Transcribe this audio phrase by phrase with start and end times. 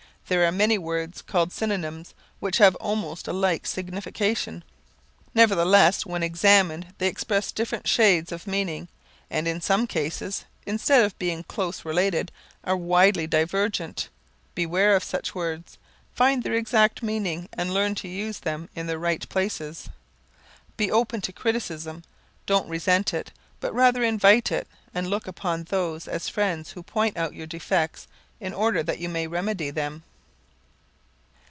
[0.27, 4.63] There are many words, called synonyms, which have almost a like signification,
[5.35, 8.87] nevertheless, when examined they express different shades of meaning
[9.29, 12.31] and in some cases, instead of being close related,
[12.63, 14.07] are widely divergent.
[14.55, 15.77] Beware of such words,
[16.13, 19.89] find their exact meaning and learn to use them in their right places.
[20.77, 22.05] Be open to criticism,
[22.45, 27.17] don't resent it but rather invite it and look upon those as friends who point
[27.17, 28.07] out your defects
[28.39, 30.03] in order that you may remedy them.